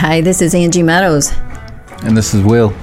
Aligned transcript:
Hi, 0.00 0.22
this 0.22 0.40
is 0.40 0.54
Angie 0.54 0.82
Meadows. 0.82 1.30
And 2.04 2.16
this 2.16 2.32
is 2.32 2.42
Will. 2.42 2.74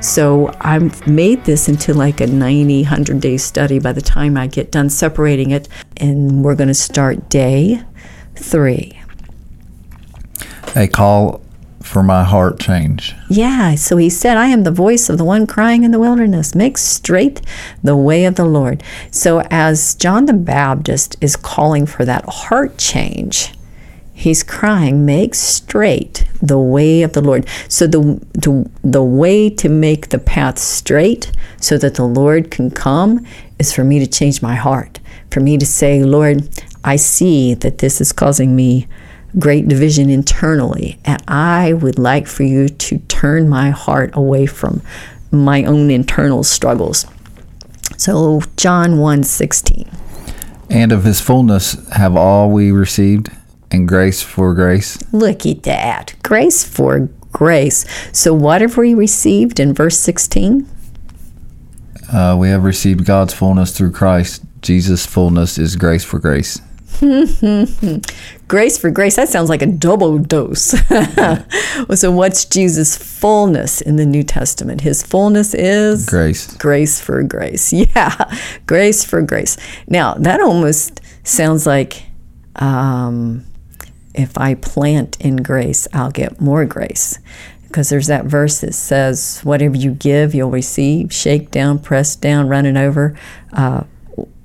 So 0.00 0.54
I've 0.60 1.04
made 1.04 1.42
this 1.44 1.68
into 1.68 1.92
like 1.92 2.20
a 2.20 2.28
90, 2.28 2.84
100 2.84 3.20
day 3.20 3.38
study 3.38 3.80
by 3.80 3.90
the 3.90 4.00
time 4.00 4.36
I 4.36 4.46
get 4.46 4.70
done 4.70 4.88
separating 4.88 5.50
it. 5.50 5.68
And 5.96 6.44
we're 6.44 6.54
going 6.54 6.68
to 6.68 6.74
start 6.74 7.28
day 7.28 7.82
three. 8.36 8.96
A 10.76 10.86
call 10.86 11.42
for 11.82 12.04
my 12.04 12.22
heart 12.22 12.60
change. 12.60 13.16
Yeah, 13.28 13.74
so 13.74 13.96
he 13.96 14.08
said, 14.08 14.36
I 14.36 14.46
am 14.46 14.62
the 14.62 14.70
voice 14.70 15.10
of 15.10 15.18
the 15.18 15.24
one 15.24 15.48
crying 15.48 15.82
in 15.82 15.90
the 15.90 15.98
wilderness. 15.98 16.54
Make 16.54 16.78
straight 16.78 17.40
the 17.82 17.96
way 17.96 18.26
of 18.26 18.36
the 18.36 18.44
Lord. 18.44 18.80
So 19.10 19.40
as 19.50 19.96
John 19.96 20.26
the 20.26 20.32
Baptist 20.32 21.16
is 21.20 21.34
calling 21.34 21.84
for 21.84 22.04
that 22.04 22.24
heart 22.28 22.78
change, 22.78 23.52
he's 24.14 24.42
crying, 24.42 25.04
Make 25.04 25.34
straight 25.34 26.24
the 26.40 26.58
way 26.58 27.02
of 27.02 27.12
the 27.12 27.20
Lord. 27.20 27.46
So 27.68 27.86
the, 27.86 28.24
the, 28.32 28.70
the 28.82 29.02
way 29.02 29.50
to 29.50 29.68
make 29.68 30.08
the 30.08 30.18
path 30.18 30.58
straight 30.58 31.32
so 31.60 31.76
that 31.78 31.96
the 31.96 32.04
Lord 32.04 32.50
can 32.50 32.70
come 32.70 33.26
is 33.58 33.74
for 33.74 33.84
me 33.84 33.98
to 33.98 34.06
change 34.06 34.40
my 34.40 34.54
heart, 34.54 35.00
for 35.30 35.40
me 35.40 35.58
to 35.58 35.66
say, 35.66 36.02
Lord, 36.02 36.48
I 36.84 36.96
see 36.96 37.54
that 37.54 37.78
this 37.78 38.00
is 38.00 38.12
causing 38.12 38.54
me 38.54 38.86
great 39.38 39.68
division 39.68 40.10
internally. 40.10 40.98
And 41.04 41.22
I 41.26 41.72
would 41.72 41.98
like 41.98 42.26
for 42.26 42.44
you 42.44 42.68
to 42.68 42.98
turn 42.98 43.48
my 43.48 43.70
heart 43.70 44.10
away 44.14 44.46
from 44.46 44.82
my 45.30 45.64
own 45.64 45.90
internal 45.90 46.44
struggles. 46.44 47.06
So 47.96 48.42
John 48.56 48.98
1 48.98 49.24
16. 49.24 49.90
And 50.70 50.92
of 50.92 51.04
his 51.04 51.20
fullness 51.20 51.88
have 51.90 52.16
all 52.16 52.50
we 52.50 52.70
received, 52.70 53.30
and 53.74 53.88
grace 53.88 54.22
for 54.22 54.54
grace. 54.54 54.96
Look 55.12 55.44
at 55.44 55.64
that. 55.64 56.14
Grace 56.22 56.64
for 56.64 57.08
grace. 57.32 57.84
So 58.12 58.32
what 58.32 58.60
have 58.60 58.76
we 58.76 58.94
received 58.94 59.60
in 59.60 59.74
verse 59.74 59.98
16? 59.98 60.68
Uh, 62.12 62.36
we 62.38 62.48
have 62.48 62.64
received 62.64 63.04
God's 63.04 63.34
fullness 63.34 63.76
through 63.76 63.92
Christ. 63.92 64.42
Jesus' 64.62 65.04
fullness 65.04 65.58
is 65.58 65.76
grace 65.76 66.04
for 66.04 66.18
grace. 66.18 66.60
grace 68.48 68.78
for 68.78 68.90
grace. 68.90 69.16
That 69.16 69.28
sounds 69.28 69.48
like 69.48 69.62
a 69.62 69.66
double 69.66 70.18
dose. 70.18 70.74
so, 71.94 72.12
what's 72.12 72.44
Jesus' 72.44 72.96
fullness 72.96 73.80
in 73.80 73.96
the 73.96 74.06
New 74.06 74.22
Testament? 74.22 74.80
His 74.82 75.02
fullness 75.02 75.54
is 75.54 76.06
grace. 76.06 76.56
Grace 76.56 77.00
for 77.00 77.22
grace. 77.24 77.72
Yeah, 77.94 78.38
grace 78.66 79.04
for 79.04 79.22
grace. 79.22 79.56
Now, 79.88 80.14
that 80.14 80.40
almost 80.40 81.00
sounds 81.24 81.66
like 81.66 82.04
um, 82.56 83.44
if 84.14 84.38
I 84.38 84.54
plant 84.54 85.20
in 85.20 85.36
grace, 85.36 85.88
I'll 85.92 86.10
get 86.10 86.40
more 86.40 86.64
grace. 86.64 87.18
Because 87.66 87.88
there's 87.88 88.06
that 88.06 88.26
verse 88.26 88.60
that 88.60 88.72
says, 88.74 89.40
Whatever 89.42 89.76
you 89.76 89.92
give, 89.92 90.34
you'll 90.34 90.50
receive. 90.50 91.12
Shake 91.12 91.50
down, 91.50 91.80
press 91.80 92.14
down, 92.14 92.48
running 92.48 92.76
over. 92.76 93.18
Uh, 93.52 93.84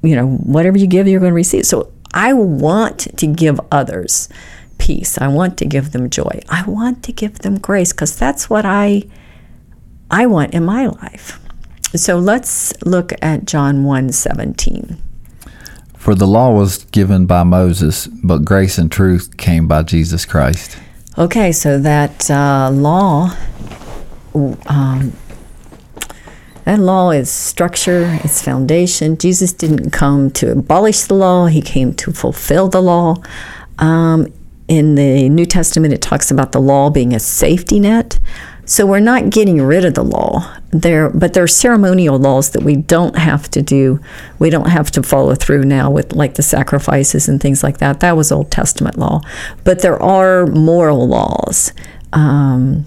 you 0.01 0.15
know, 0.15 0.27
whatever 0.27 0.77
you 0.77 0.87
give, 0.87 1.07
you're 1.07 1.19
going 1.19 1.31
to 1.31 1.35
receive. 1.35 1.65
So, 1.65 1.91
I 2.11 2.33
want 2.33 3.15
to 3.17 3.27
give 3.27 3.59
others 3.71 4.29
peace. 4.79 5.17
I 5.19 5.27
want 5.27 5.57
to 5.59 5.65
give 5.65 5.91
them 5.91 6.09
joy. 6.09 6.41
I 6.49 6.63
want 6.63 7.03
to 7.03 7.11
give 7.11 7.39
them 7.39 7.59
grace 7.59 7.93
because 7.93 8.17
that's 8.17 8.49
what 8.49 8.65
I 8.65 9.03
I 10.09 10.25
want 10.25 10.55
in 10.55 10.65
my 10.65 10.87
life. 10.87 11.39
So 11.95 12.17
let's 12.17 12.73
look 12.83 13.13
at 13.21 13.45
John 13.45 13.83
1:17. 13.83 14.97
For 15.99 16.15
the 16.15 16.25
law 16.25 16.51
was 16.51 16.85
given 16.85 17.27
by 17.27 17.43
Moses, 17.43 18.07
but 18.07 18.45
grace 18.45 18.77
and 18.77 18.91
truth 18.91 19.37
came 19.37 19.67
by 19.67 19.83
Jesus 19.83 20.25
Christ. 20.25 20.77
Okay, 21.17 21.51
so 21.51 21.77
that 21.77 22.31
uh, 22.31 22.71
law 22.71 23.35
um, 24.33 25.13
that 26.65 26.79
law 26.79 27.11
is 27.11 27.29
structure, 27.29 28.19
it's 28.23 28.41
foundation. 28.41 29.17
Jesus 29.17 29.51
didn't 29.51 29.89
come 29.89 30.29
to 30.31 30.51
abolish 30.51 31.01
the 31.01 31.15
law, 31.15 31.47
he 31.47 31.61
came 31.61 31.93
to 31.95 32.13
fulfill 32.13 32.69
the 32.69 32.81
law. 32.81 33.15
Um, 33.79 34.31
in 34.67 34.95
the 34.95 35.29
New 35.29 35.45
Testament, 35.45 35.93
it 35.93 36.01
talks 36.01 36.29
about 36.29 36.51
the 36.51 36.61
law 36.61 36.89
being 36.89 37.13
a 37.13 37.19
safety 37.19 37.79
net. 37.79 38.19
So 38.69 38.85
we're 38.85 38.99
not 38.99 39.31
getting 39.31 39.63
rid 39.63 39.83
of 39.83 39.95
the 39.95 40.03
law 40.03 40.55
there, 40.69 41.09
but 41.09 41.33
there 41.33 41.41
are 41.41 41.47
ceremonial 41.47 42.19
laws 42.19 42.51
that 42.51 42.61
we 42.61 42.75
don't 42.75 43.17
have 43.17 43.49
to 43.49 43.63
do. 43.63 43.99
We 44.37 44.51
don't 44.51 44.69
have 44.69 44.91
to 44.91 45.01
follow 45.01 45.33
through 45.33 45.63
now 45.63 45.89
with 45.89 46.13
like 46.13 46.35
the 46.35 46.43
sacrifices 46.43 47.27
and 47.27 47.41
things 47.41 47.63
like 47.63 47.79
that. 47.79 47.99
That 48.01 48.15
was 48.15 48.31
Old 48.31 48.51
Testament 48.51 48.99
law, 48.99 49.21
but 49.63 49.81
there 49.81 49.99
are 49.99 50.45
moral 50.45 51.07
laws. 51.07 51.73
Um, 52.13 52.85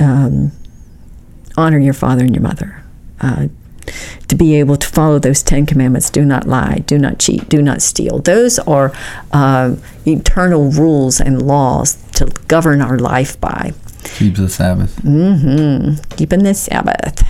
um, 0.00 0.50
honor 1.56 1.78
your 1.78 1.94
father 1.94 2.24
and 2.24 2.34
your 2.34 2.42
mother. 2.42 2.82
Uh, 3.20 3.46
to 4.26 4.34
be 4.34 4.56
able 4.56 4.76
to 4.76 4.86
follow 4.88 5.20
those 5.20 5.44
Ten 5.44 5.64
Commandments 5.64 6.10
do 6.10 6.24
not 6.24 6.48
lie, 6.48 6.82
do 6.86 6.98
not 6.98 7.20
cheat, 7.20 7.48
do 7.48 7.62
not 7.62 7.82
steal. 7.82 8.18
Those 8.18 8.58
are 8.58 8.92
uh, 9.32 9.76
eternal 10.04 10.72
rules 10.72 11.20
and 11.20 11.40
laws 11.40 12.02
to 12.20 12.26
govern 12.48 12.82
our 12.82 12.98
life 12.98 13.40
by. 13.40 13.72
Keep 14.04 14.36
the 14.36 14.48
Sabbath. 14.48 14.96
Mm-hmm. 15.02 16.02
Keeping 16.16 16.42
the 16.42 16.54
Sabbath. 16.54 17.22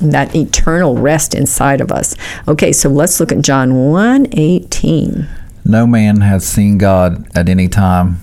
That 0.00 0.36
eternal 0.36 0.96
rest 0.98 1.34
inside 1.34 1.80
of 1.80 1.90
us. 1.90 2.14
Okay, 2.46 2.72
so 2.72 2.90
let's 2.90 3.18
look 3.18 3.32
at 3.32 3.40
John 3.40 3.90
1 3.90 4.28
18. 4.32 5.26
No 5.64 5.86
man 5.86 6.20
has 6.20 6.46
seen 6.46 6.76
God 6.76 7.26
at 7.34 7.48
any 7.48 7.66
time. 7.66 8.18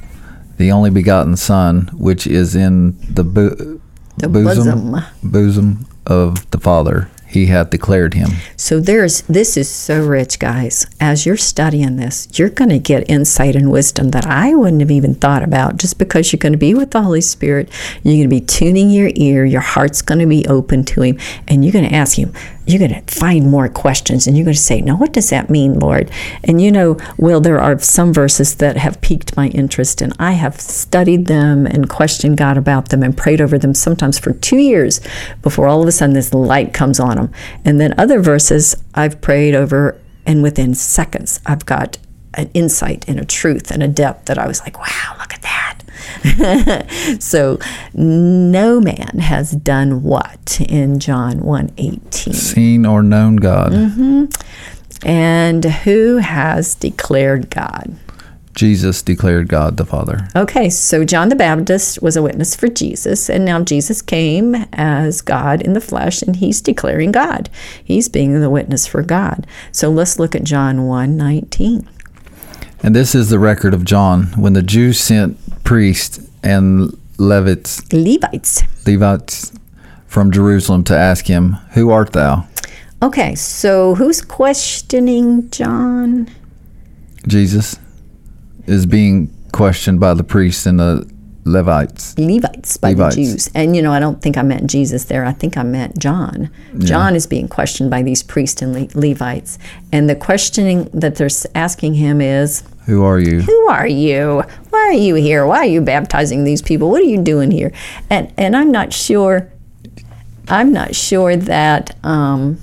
The 0.57 0.71
only 0.71 0.91
begotten 0.91 1.35
Son, 1.35 1.89
which 1.93 2.27
is 2.27 2.55
in 2.55 2.95
the 3.11 3.23
bo- 3.23 3.79
the 4.17 4.29
bosom, 4.29 4.91
bosom, 4.91 5.03
bosom 5.23 5.87
of 6.05 6.49
the 6.51 6.59
Father. 6.59 7.09
He 7.33 7.47
hath 7.47 7.69
declared 7.69 8.13
him. 8.13 8.29
So 8.55 8.79
there's 8.79 9.21
this 9.23 9.57
is 9.57 9.69
so 9.69 10.05
rich, 10.05 10.39
guys. 10.39 10.85
As 10.99 11.25
you're 11.25 11.37
studying 11.37 11.95
this, 11.95 12.27
you're 12.37 12.49
going 12.49 12.69
to 12.69 12.79
get 12.79 13.09
insight 13.09 13.55
and 13.55 13.71
wisdom 13.71 14.09
that 14.09 14.25
I 14.25 14.53
wouldn't 14.55 14.81
have 14.81 14.91
even 14.91 15.15
thought 15.15 15.43
about. 15.43 15.77
Just 15.77 15.97
because 15.97 16.31
you're 16.31 16.39
going 16.39 16.53
to 16.53 16.57
be 16.57 16.73
with 16.73 16.91
the 16.91 17.01
Holy 17.01 17.21
Spirit, 17.21 17.69
you're 18.03 18.15
going 18.15 18.29
to 18.29 18.35
be 18.35 18.41
tuning 18.41 18.89
your 18.89 19.11
ear, 19.15 19.45
your 19.45 19.61
heart's 19.61 20.01
going 20.01 20.19
to 20.19 20.27
be 20.27 20.45
open 20.47 20.83
to 20.85 21.01
Him, 21.01 21.19
and 21.47 21.63
you're 21.63 21.73
going 21.73 21.89
to 21.89 21.95
ask 21.95 22.17
Him, 22.17 22.33
you're 22.65 22.79
going 22.79 23.03
to 23.03 23.13
find 23.13 23.49
more 23.49 23.67
questions 23.67 24.25
and 24.25 24.37
you're 24.37 24.45
going 24.45 24.55
to 24.55 24.61
say, 24.61 24.81
Now, 24.81 24.95
what 24.95 25.13
does 25.13 25.29
that 25.29 25.49
mean, 25.49 25.79
Lord? 25.79 26.09
And 26.43 26.61
you 26.61 26.71
know, 26.71 26.97
well, 27.17 27.41
there 27.41 27.59
are 27.59 27.77
some 27.79 28.13
verses 28.13 28.55
that 28.55 28.77
have 28.77 29.01
piqued 29.01 29.35
my 29.35 29.47
interest, 29.49 30.01
and 30.01 30.13
I 30.19 30.31
have 30.33 30.59
studied 30.59 31.25
them 31.27 31.65
and 31.65 31.89
questioned 31.89 32.37
God 32.37 32.57
about 32.57 32.89
them 32.89 33.03
and 33.03 33.15
prayed 33.17 33.41
over 33.41 33.57
them 33.57 33.73
sometimes 33.73 34.17
for 34.17 34.33
two 34.33 34.57
years 34.57 35.01
before 35.41 35.67
all 35.67 35.81
of 35.81 35.87
a 35.87 35.91
sudden 35.91 36.13
this 36.13 36.33
light 36.33 36.73
comes 36.73 36.99
on 36.99 37.17
them. 37.17 37.31
And 37.65 37.79
then 37.79 37.93
other 37.97 38.19
verses 38.19 38.75
I've 38.93 39.19
prayed 39.21 39.55
over, 39.55 39.99
and 40.25 40.41
within 40.41 40.73
seconds, 40.73 41.39
I've 41.45 41.65
got 41.65 41.97
an 42.35 42.49
insight 42.53 43.05
and 43.07 43.19
a 43.19 43.25
truth 43.25 43.71
and 43.71 43.83
a 43.83 43.87
depth 43.87 44.25
that 44.25 44.37
I 44.37 44.47
was 44.47 44.61
like, 44.61 44.79
wow, 44.79 45.15
look 45.19 45.33
at 45.33 45.41
that. 45.41 45.52
so 47.19 47.59
no 47.93 48.79
man 48.79 49.19
has 49.19 49.51
done 49.51 50.03
what 50.03 50.59
in 50.61 50.99
John 50.99 51.41
1:18? 51.41 52.33
Seen 52.33 52.85
or 52.85 53.03
known 53.03 53.37
God. 53.37 53.71
Mm-hmm. 53.71 54.25
And 55.05 55.65
who 55.65 56.17
has 56.17 56.75
declared 56.75 57.49
God? 57.49 57.97
Jesus 58.55 59.01
declared 59.01 59.47
God 59.47 59.77
the 59.77 59.85
Father. 59.85 60.27
Okay, 60.35 60.69
so 60.69 61.03
John 61.03 61.29
the 61.29 61.35
Baptist 61.35 62.01
was 62.01 62.15
a 62.15 62.21
witness 62.21 62.55
for 62.55 62.67
Jesus, 62.67 63.29
and 63.29 63.43
now 63.43 63.63
Jesus 63.63 64.01
came 64.01 64.55
as 64.73 65.21
God 65.21 65.61
in 65.61 65.73
the 65.73 65.81
flesh, 65.81 66.21
and 66.21 66.35
he's 66.35 66.61
declaring 66.61 67.11
God. 67.11 67.49
He's 67.83 68.07
being 68.07 68.39
the 68.39 68.49
witness 68.49 68.85
for 68.85 69.01
God. 69.01 69.47
So 69.71 69.89
let's 69.89 70.19
look 70.19 70.35
at 70.35 70.43
John 70.43 70.85
1 70.85 71.17
19. 71.17 71.89
And 72.83 72.95
this 72.95 73.15
is 73.15 73.29
the 73.29 73.39
record 73.39 73.73
of 73.73 73.85
John 73.85 74.25
when 74.39 74.53
the 74.53 74.61
Jews 74.61 74.99
sent 74.99 75.37
priests 75.63 76.19
and 76.43 76.97
Levites, 77.17 77.81
Levites, 77.93 78.63
Levites 78.85 79.51
from 80.07 80.31
Jerusalem 80.31 80.83
to 80.85 80.97
ask 80.97 81.25
him, 81.27 81.57
"Who 81.73 81.89
art 81.89 82.13
thou?" 82.13 82.45
Okay, 83.01 83.35
so 83.35 83.95
who's 83.95 84.21
questioning 84.21 85.49
John? 85.51 86.27
Jesus 87.27 87.77
is 88.65 88.85
being 88.85 89.29
questioned 89.51 89.99
by 89.99 90.13
the 90.13 90.23
priests 90.23 90.65
and 90.65 90.79
the 90.79 91.05
Levites. 91.45 92.17
Levites 92.17 92.77
by 92.77 92.89
Levites. 92.89 93.15
the 93.15 93.23
Jews. 93.23 93.49
And 93.53 93.75
you 93.75 93.81
know, 93.81 93.91
I 93.91 93.99
don't 93.99 94.21
think 94.21 94.37
I 94.37 94.41
meant 94.41 94.67
Jesus 94.69 95.05
there. 95.05 95.25
I 95.25 95.33
think 95.33 95.57
I 95.57 95.63
meant 95.63 95.97
John. 95.99 96.49
Yeah. 96.73 96.85
John 96.85 97.15
is 97.15 97.27
being 97.27 97.47
questioned 97.49 97.89
by 97.89 98.01
these 98.01 98.23
priests 98.23 98.61
and 98.61 98.73
Le- 98.73 98.87
Levites. 98.95 99.57
And 99.91 100.09
the 100.09 100.15
questioning 100.15 100.89
that 100.93 101.15
they're 101.15 101.29
asking 101.55 101.95
him 101.95 102.21
is 102.21 102.63
Who 102.85 103.03
are 103.03 103.19
you? 103.19 103.41
Who 103.41 103.67
are 103.67 103.87
you? 103.87 104.43
Are 104.93 104.97
you 104.97 105.15
here? 105.15 105.45
Why 105.45 105.57
are 105.57 105.65
you 105.65 105.81
baptizing 105.81 106.43
these 106.43 106.61
people? 106.61 106.89
What 106.89 107.01
are 107.01 107.05
you 107.05 107.21
doing 107.21 107.51
here? 107.51 107.71
And 108.09 108.33
and 108.37 108.55
I'm 108.55 108.71
not 108.71 108.93
sure 108.93 109.51
I'm 110.47 110.71
not 110.71 110.95
sure 110.95 111.35
that 111.35 111.95
um, 112.05 112.59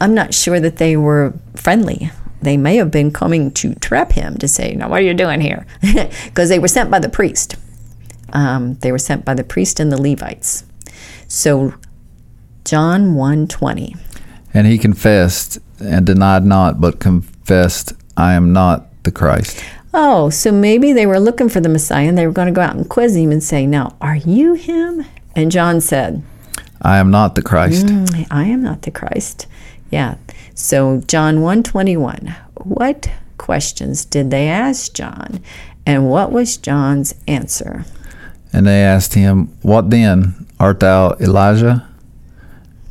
I'm 0.00 0.14
not 0.14 0.34
sure 0.34 0.60
that 0.60 0.76
they 0.76 0.96
were 0.96 1.34
friendly 1.54 2.10
they 2.42 2.56
may 2.56 2.76
have 2.76 2.90
been 2.90 3.10
coming 3.12 3.52
to 3.52 3.74
trap 3.76 4.12
him 4.12 4.36
to 4.38 4.48
say, 4.48 4.74
Now, 4.74 4.88
what 4.88 5.00
are 5.00 5.04
you 5.04 5.14
doing 5.14 5.40
here? 5.40 5.64
Because 6.24 6.48
they 6.48 6.58
were 6.58 6.68
sent 6.68 6.90
by 6.90 6.98
the 6.98 7.08
priest. 7.08 7.56
Um, 8.32 8.74
they 8.74 8.92
were 8.92 8.98
sent 8.98 9.24
by 9.24 9.34
the 9.34 9.44
priest 9.44 9.78
and 9.78 9.92
the 9.92 10.00
Levites. 10.00 10.64
So 11.28 11.74
John 12.64 13.14
1:20. 13.14 13.96
And 14.54 14.66
he 14.66 14.76
confessed 14.76 15.58
and 15.80 16.04
denied 16.04 16.44
not, 16.44 16.80
but 16.80 17.00
confessed, 17.00 17.94
I 18.16 18.34
am 18.34 18.52
not 18.52 18.88
the 19.04 19.10
Christ. 19.10 19.62
Oh, 19.94 20.30
so 20.30 20.50
maybe 20.50 20.92
they 20.92 21.06
were 21.06 21.20
looking 21.20 21.48
for 21.48 21.60
the 21.60 21.68
Messiah 21.68 22.08
and 22.08 22.16
they 22.16 22.26
were 22.26 22.32
going 22.32 22.46
to 22.46 22.52
go 22.52 22.62
out 22.62 22.74
and 22.76 22.88
quiz 22.88 23.14
him 23.16 23.30
and 23.30 23.42
say, 23.42 23.66
Now, 23.66 23.96
are 24.00 24.16
you 24.16 24.54
him? 24.54 25.04
And 25.36 25.50
John 25.50 25.80
said, 25.80 26.22
I 26.80 26.98
am 26.98 27.10
not 27.10 27.34
the 27.36 27.42
Christ. 27.42 27.86
"Mm, 27.86 28.26
I 28.30 28.44
am 28.44 28.62
not 28.62 28.82
the 28.82 28.90
Christ. 28.90 29.46
Yeah. 29.90 30.16
So 30.54 31.00
John 31.06 31.40
121. 31.40 32.34
What 32.64 33.10
questions 33.38 34.04
did 34.04 34.30
they 34.30 34.48
ask 34.48 34.92
John? 34.92 35.40
And 35.86 36.08
what 36.08 36.32
was 36.32 36.56
John's 36.56 37.14
answer? 37.28 37.84
And 38.52 38.66
they 38.66 38.82
asked 38.82 39.14
him, 39.14 39.56
What 39.62 39.90
then? 39.90 40.46
Art 40.58 40.80
thou 40.80 41.16
Elijah? 41.20 41.86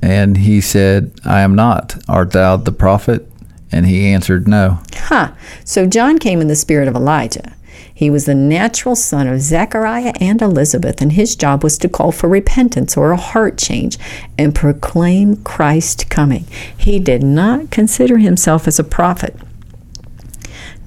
And 0.01 0.37
he 0.37 0.61
said, 0.61 1.11
I 1.25 1.41
am 1.41 1.55
not. 1.55 2.01
Art 2.09 2.31
thou 2.31 2.57
the 2.57 2.71
prophet? 2.71 3.30
And 3.71 3.85
he 3.85 4.07
answered, 4.07 4.47
No. 4.47 4.79
Huh. 4.93 5.31
So 5.63 5.87
John 5.87 6.17
came 6.17 6.41
in 6.41 6.47
the 6.47 6.55
spirit 6.55 6.87
of 6.87 6.95
Elijah. 6.95 7.55
He 7.93 8.09
was 8.09 8.25
the 8.25 8.35
natural 8.35 8.95
son 8.95 9.27
of 9.27 9.41
Zechariah 9.41 10.13
and 10.19 10.41
Elizabeth, 10.41 11.01
and 11.01 11.11
his 11.13 11.35
job 11.35 11.63
was 11.63 11.77
to 11.77 11.87
call 11.87 12.11
for 12.11 12.27
repentance 12.27 12.97
or 12.97 13.11
a 13.11 13.17
heart 13.17 13.57
change 13.57 13.97
and 14.37 14.55
proclaim 14.55 15.37
Christ 15.43 16.09
coming. 16.09 16.45
He 16.75 16.99
did 16.99 17.21
not 17.21 17.69
consider 17.69 18.17
himself 18.17 18.67
as 18.67 18.79
a 18.79 18.83
prophet. 18.83 19.35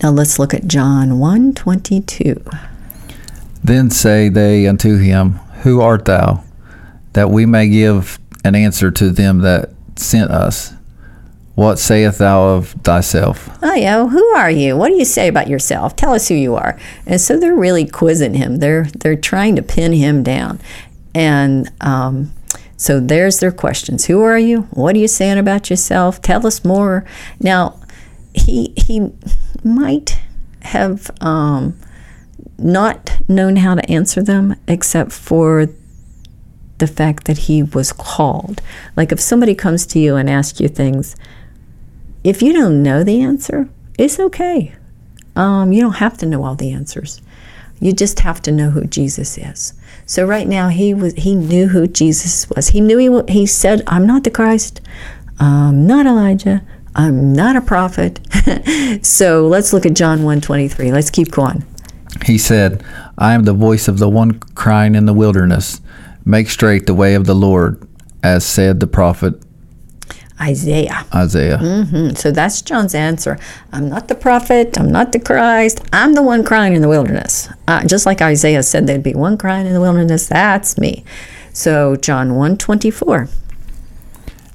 Now 0.03 0.11
let's 0.11 0.39
look 0.39 0.53
at 0.53 0.67
John 0.67 1.19
122. 1.19 2.45
Then 3.63 3.91
say 3.91 4.29
they 4.29 4.67
unto 4.67 4.99
him, 4.99 5.35
Who 5.63 5.81
art 5.81 6.05
thou? 6.05 6.45
That 7.13 7.31
we 7.31 7.47
may 7.47 7.69
give 7.69 8.19
an 8.45 8.55
answer 8.55 8.91
to 8.91 9.11
them 9.11 9.39
that 9.39 9.71
sent 9.97 10.31
us. 10.31 10.74
What 11.55 11.79
sayest 11.79 12.19
thou 12.19 12.57
of 12.57 12.71
thyself? 12.83 13.49
Oh, 13.63 13.75
yeah, 13.75 14.09
who 14.09 14.25
are 14.35 14.51
you? 14.51 14.77
What 14.77 14.89
do 14.89 14.97
you 14.97 15.05
say 15.05 15.29
about 15.29 15.49
yourself? 15.49 15.95
Tell 15.95 16.13
us 16.13 16.29
who 16.29 16.35
you 16.35 16.57
are. 16.57 16.77
And 17.07 17.21
so 17.21 17.39
they're 17.39 17.55
really 17.55 17.87
quizzing 17.87 18.35
him. 18.35 18.57
They're 18.57 18.85
they're 18.85 19.17
trying 19.17 19.55
to 19.57 19.63
pin 19.63 19.93
him 19.93 20.25
down, 20.25 20.59
and 21.15 21.71
um, 21.81 22.33
so 22.77 22.99
there's 22.99 23.39
their 23.39 23.53
questions. 23.53 24.07
Who 24.07 24.21
are 24.23 24.39
you? 24.39 24.63
What 24.73 24.97
are 24.97 24.99
you 24.99 25.09
saying 25.09 25.39
about 25.39 25.71
yourself? 25.71 26.21
Tell 26.21 26.45
us 26.47 26.65
more. 26.65 27.05
Now, 27.41 27.81
he 28.35 28.75
he 28.77 29.13
might 29.63 30.19
have 30.63 31.11
um, 31.21 31.79
not 32.59 33.13
known 33.29 33.57
how 33.57 33.77
to 33.77 33.91
answer 33.91 34.23
them, 34.23 34.57
except 34.67 35.13
for 35.13 35.69
the 36.79 36.87
fact 36.89 37.27
that 37.27 37.39
he 37.39 37.63
was 37.63 37.93
called. 37.93 38.61
Like 38.97 39.13
if 39.13 39.21
somebody 39.21 39.55
comes 39.55 39.87
to 39.87 40.01
you 40.01 40.17
and 40.17 40.29
asks 40.29 40.61
you 40.61 40.69
things, 40.69 41.15
if 42.25 42.43
you 42.43 42.53
don't 42.53 42.83
know 42.83 43.05
the 43.05 43.21
answer, 43.21 43.69
it's 43.99 44.19
okay. 44.19 44.75
Um, 45.37 45.73
you 45.73 45.81
don't 45.81 45.97
have 45.97 46.19
to 46.19 46.27
know 46.27 46.45
all 46.45 46.55
the 46.55 46.73
answers. 46.73 47.21
You 47.81 47.93
just 47.93 48.21
have 48.21 48.41
to 48.43 48.53
know 48.53 48.71
who 48.71 48.85
Jesus 48.87 49.37
is. 49.37 49.75
So 50.07 50.25
right 50.25 50.49
now 50.49 50.69
he 50.69 50.95
was 50.95 51.15
he 51.15 51.35
knew 51.35 51.69
who 51.69 51.87
Jesus 51.87 52.49
was. 52.51 52.69
He 52.69 52.81
knew 52.81 52.99
he 52.99 53.33
he 53.33 53.47
said, 53.47 53.83
"I'm 53.87 54.07
not 54.07 54.25
the 54.25 54.31
Christ. 54.31 54.81
I'm 55.39 55.87
not 55.87 56.07
Elijah. 56.07 56.63
I'm 56.95 57.33
not 57.33 57.57
a 57.57 57.61
prophet." 57.61 58.21
so 59.05 59.47
let's 59.47 59.73
look 59.73 59.85
at 59.87 59.95
John 59.95 60.21
1:23. 60.21 60.93
Let's 60.93 61.11
keep 61.11 61.31
going. 61.31 61.65
He 62.25 62.39
said, 62.39 62.85
I 63.19 63.35
am 63.35 63.43
the 63.43 63.53
voice 63.53 63.89
of 63.89 63.99
the 63.99 64.09
one 64.09 64.39
crying 64.55 64.95
in 64.95 65.05
the 65.05 65.13
wilderness, 65.13 65.81
Make 66.25 66.49
straight 66.49 66.87
the 66.87 66.95
way 66.95 67.15
of 67.15 67.27
the 67.27 67.35
Lord, 67.35 67.87
as 68.23 68.47
said 68.47 68.81
the 68.81 68.87
prophet 68.87 69.35
Isaiah. 70.41 71.07
Isaiah. 71.15 71.59
hmm 71.59 72.11
So 72.11 72.31
that's 72.33 72.61
John's 72.63 72.95
answer. 72.95 73.39
I'm 73.73 73.89
not 73.89 74.09
the 74.09 74.15
prophet. 74.15 74.79
I'm 74.79 74.91
not 74.91 75.13
the 75.13 75.21
Christ. 75.21 75.81
I'm 75.93 76.15
the 76.15 76.23
one 76.23 76.43
crying 76.45 76.75
in 76.75 76.83
the 76.83 76.89
wilderness. 76.89 77.49
Uh, 77.69 77.85
just 77.87 78.05
like 78.05 78.21
Isaiah 78.21 78.63
said, 78.63 78.87
there'd 78.87 79.03
be 79.03 79.15
one 79.15 79.39
crying 79.39 79.67
in 79.67 79.73
the 79.73 79.81
wilderness. 79.81 80.27
That's 80.27 80.77
me. 80.77 81.05
So 81.53 81.95
John 81.97 82.31
124. 82.35 83.29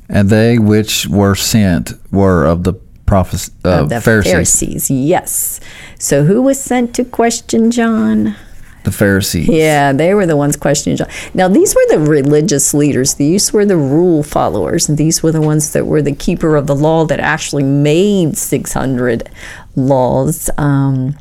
And 0.09 0.29
they 0.29 0.57
which 0.59 1.07
were 1.07 1.35
sent 1.35 1.93
were 2.11 2.45
of 2.45 2.63
the 2.63 2.73
prophets, 3.05 3.49
uh, 3.63 3.83
of 3.83 3.89
the 3.89 4.01
Pharisees. 4.01 4.31
Pharisees. 4.31 4.91
Yes. 4.91 5.59
So 5.97 6.25
who 6.25 6.41
was 6.41 6.59
sent 6.61 6.93
to 6.95 7.05
question 7.05 7.71
John? 7.71 8.35
The 8.83 8.91
Pharisees. 8.91 9.49
Yeah, 9.49 9.91
they 9.91 10.13
were 10.13 10.25
the 10.25 10.37
ones 10.37 10.55
questioning 10.55 10.97
John. 10.97 11.09
Now, 11.33 11.47
these 11.49 11.75
were 11.75 11.85
the 11.89 11.99
religious 11.99 12.73
leaders. 12.73 13.15
These 13.15 13.51
were 13.51 13.65
the 13.65 13.75
rule 13.75 14.23
followers. 14.23 14.87
These 14.87 15.21
were 15.21 15.31
the 15.31 15.41
ones 15.41 15.73
that 15.73 15.85
were 15.85 16.01
the 16.01 16.15
keeper 16.15 16.55
of 16.55 16.67
the 16.67 16.75
law 16.75 17.05
that 17.05 17.19
actually 17.19 17.63
made 17.63 18.37
600 18.37 19.29
laws. 19.75 20.49
Um, 20.57 21.17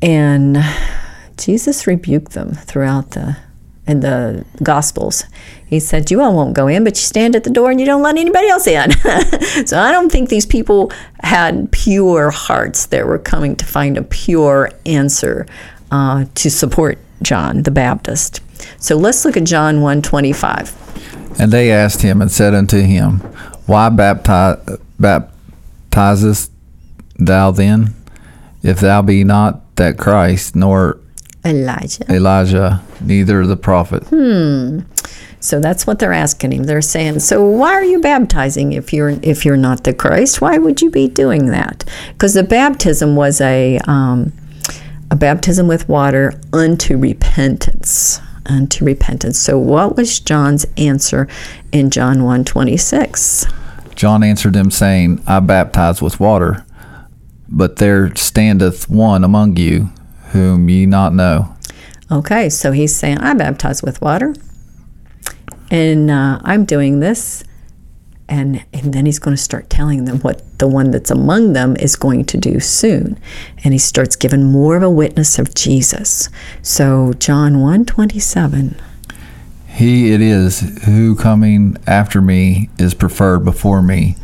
and 0.00 0.58
Jesus 1.36 1.86
rebuked 1.86 2.32
them 2.32 2.52
throughout 2.52 3.10
the 3.10 3.36
in 3.86 4.00
the 4.00 4.44
Gospels. 4.62 5.24
He 5.66 5.80
said, 5.80 6.10
You 6.10 6.20
all 6.20 6.34
won't 6.34 6.54
go 6.54 6.68
in, 6.68 6.84
but 6.84 6.96
you 6.96 7.02
stand 7.02 7.34
at 7.34 7.44
the 7.44 7.50
door 7.50 7.70
and 7.70 7.80
you 7.80 7.86
don't 7.86 8.02
let 8.02 8.16
anybody 8.16 8.48
else 8.48 8.66
in. 8.66 8.90
so 9.66 9.78
I 9.78 9.90
don't 9.90 10.10
think 10.10 10.28
these 10.28 10.46
people 10.46 10.92
had 11.20 11.70
pure 11.72 12.30
hearts 12.30 12.86
that 12.86 13.06
were 13.06 13.18
coming 13.18 13.56
to 13.56 13.64
find 13.64 13.98
a 13.98 14.02
pure 14.02 14.70
answer 14.86 15.46
uh, 15.92 16.24
to 16.34 16.50
support 16.50 16.98
John 17.22 17.62
the 17.62 17.70
Baptist. 17.70 18.40
So 18.78 18.96
let's 18.96 19.24
look 19.24 19.36
at 19.36 19.44
John 19.44 19.80
125. 19.80 21.38
And 21.38 21.52
they 21.52 21.70
asked 21.70 22.02
him 22.02 22.20
and 22.20 22.30
said 22.30 22.54
unto 22.54 22.80
him, 22.80 23.18
Why 23.66 23.88
bapti- 23.90 24.80
baptizest 25.00 26.50
thou 27.18 27.50
then, 27.50 27.94
if 28.62 28.80
thou 28.80 29.02
be 29.02 29.22
not 29.22 29.76
that 29.76 29.98
Christ, 29.98 30.56
nor 30.56 30.98
Elijah. 31.44 32.04
Elijah, 32.10 32.82
neither 33.00 33.46
the 33.46 33.56
prophet? 33.56 34.04
Hmm. 34.08 34.80
So 35.40 35.58
that's 35.58 35.88
what 35.88 35.98
they're 35.98 36.12
asking 36.12 36.52
him. 36.52 36.64
They're 36.64 36.80
saying, 36.80 37.18
"So 37.18 37.44
why 37.44 37.72
are 37.72 37.84
you 37.84 38.00
baptizing 38.00 38.72
if 38.72 38.92
you're 38.92 39.18
if 39.22 39.44
you're 39.44 39.56
not 39.56 39.82
the 39.82 39.92
Christ? 39.92 40.40
Why 40.40 40.56
would 40.56 40.80
you 40.80 40.88
be 40.88 41.08
doing 41.08 41.46
that?" 41.46 41.84
Because 42.12 42.34
the 42.34 42.44
baptism 42.44 43.16
was 43.16 43.40
a 43.40 43.78
um, 43.88 44.32
a 45.12 45.16
baptism 45.16 45.68
with 45.68 45.86
water 45.90 46.32
unto 46.54 46.96
repentance, 46.96 48.18
unto 48.46 48.82
repentance. 48.82 49.38
So 49.38 49.58
what 49.58 49.94
was 49.94 50.18
John's 50.18 50.64
answer 50.78 51.28
in 51.70 51.90
John 51.90 52.24
one 52.24 52.44
twenty 52.44 52.78
six? 52.78 53.44
John 53.94 54.22
answered 54.22 54.54
them, 54.54 54.70
saying, 54.70 55.22
I 55.26 55.40
baptize 55.40 56.00
with 56.00 56.18
water, 56.18 56.64
but 57.46 57.76
there 57.76 58.16
standeth 58.16 58.88
one 58.88 59.22
among 59.22 59.58
you 59.58 59.90
whom 60.30 60.70
ye 60.70 60.86
not 60.86 61.12
know. 61.12 61.54
Okay, 62.10 62.48
so 62.48 62.72
he's 62.72 62.96
saying, 62.96 63.18
I 63.18 63.34
baptize 63.34 63.82
with 63.82 64.00
water, 64.00 64.34
and 65.70 66.10
uh, 66.10 66.40
I'm 66.42 66.64
doing 66.64 67.00
this. 67.00 67.44
And, 68.32 68.64
and 68.72 68.94
then 68.94 69.04
he's 69.04 69.18
going 69.18 69.36
to 69.36 69.42
start 69.42 69.68
telling 69.68 70.06
them 70.06 70.20
what 70.20 70.40
the 70.58 70.66
one 70.66 70.90
that's 70.90 71.10
among 71.10 71.52
them 71.52 71.76
is 71.76 71.96
going 71.96 72.24
to 72.24 72.38
do 72.38 72.60
soon. 72.60 73.18
And 73.62 73.74
he 73.74 73.78
starts 73.78 74.16
giving 74.16 74.44
more 74.44 74.74
of 74.74 74.82
a 74.82 74.88
witness 74.88 75.38
of 75.38 75.54
Jesus. 75.54 76.30
So 76.62 77.12
John 77.18 77.60
127. 77.60 78.80
He 79.68 80.14
it 80.14 80.22
is 80.22 80.60
who 80.84 81.14
coming 81.14 81.76
after 81.86 82.22
me 82.22 82.70
is 82.78 82.94
preferred 82.94 83.44
before 83.44 83.82
me, 83.82 84.16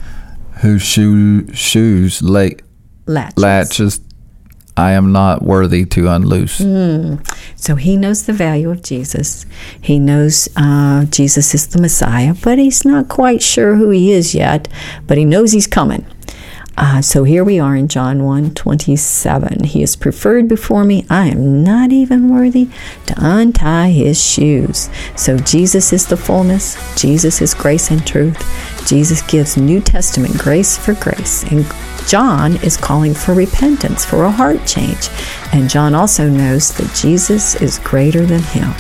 whose 0.62 0.80
shoe, 0.80 1.52
shoes 1.52 2.22
la- 2.22 2.48
latches. 3.04 3.36
latches 3.36 4.00
I 4.78 4.92
am 4.92 5.10
not 5.10 5.42
worthy 5.42 5.84
to 5.86 6.06
unloose. 6.08 6.58
So 7.56 7.74
he 7.74 7.96
knows 7.96 8.26
the 8.26 8.32
value 8.32 8.70
of 8.70 8.82
Jesus. 8.82 9.44
He 9.80 9.98
knows 9.98 10.48
uh, 10.54 11.04
Jesus 11.06 11.52
is 11.52 11.66
the 11.66 11.80
Messiah, 11.80 12.34
but 12.42 12.58
he's 12.58 12.84
not 12.84 13.08
quite 13.08 13.42
sure 13.42 13.74
who 13.74 13.90
he 13.90 14.12
is 14.12 14.36
yet. 14.36 14.68
But 15.08 15.18
he 15.18 15.24
knows 15.24 15.50
he's 15.50 15.66
coming. 15.66 16.06
Uh, 16.80 17.02
so 17.02 17.24
here 17.24 17.42
we 17.42 17.58
are 17.58 17.74
in 17.74 17.88
John 17.88 18.22
1 18.22 18.54
27. 18.54 19.64
He 19.64 19.82
is 19.82 19.96
preferred 19.96 20.46
before 20.46 20.84
me. 20.84 21.04
I 21.10 21.26
am 21.26 21.64
not 21.64 21.90
even 21.90 22.32
worthy 22.32 22.68
to 23.06 23.14
untie 23.16 23.90
his 23.90 24.24
shoes. 24.24 24.88
So 25.16 25.38
Jesus 25.38 25.92
is 25.92 26.06
the 26.06 26.16
fullness. 26.16 26.76
Jesus 26.94 27.42
is 27.42 27.52
grace 27.52 27.90
and 27.90 28.06
truth. 28.06 28.38
Jesus 28.86 29.22
gives 29.22 29.56
New 29.56 29.80
Testament 29.80 30.38
grace 30.38 30.78
for 30.78 30.94
grace. 30.94 31.42
And 31.50 31.66
John 32.06 32.54
is 32.62 32.76
calling 32.76 33.12
for 33.12 33.34
repentance, 33.34 34.04
for 34.04 34.22
a 34.22 34.30
heart 34.30 34.64
change. 34.64 35.08
And 35.52 35.68
John 35.68 35.96
also 35.96 36.28
knows 36.28 36.72
that 36.74 36.94
Jesus 36.94 37.60
is 37.60 37.80
greater 37.80 38.24
than 38.24 38.42
him. 38.42 38.72